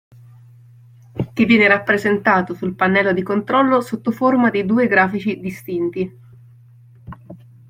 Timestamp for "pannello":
2.73-3.13